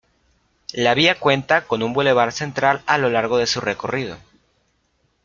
La 0.73 0.95
vía 0.95 1.19
cuenta 1.19 1.65
con 1.67 1.83
un 1.83 1.93
bulevar 1.93 2.31
central 2.31 2.81
a 2.87 2.97
lo 2.97 3.11
largo 3.11 3.37
de 3.37 3.45
su 3.45 3.61
recorrido. 3.61 4.17